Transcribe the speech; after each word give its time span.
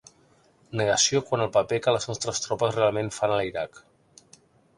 Negació 0.79 1.21
quant 1.27 1.43
al 1.45 1.51
paper 1.57 1.79
que 1.83 1.93
les 1.97 2.09
nostres 2.13 2.41
tropes 2.47 2.75
realment 2.81 3.13
fan 3.19 3.37
a 3.37 3.39
l'Iraq. 3.43 3.79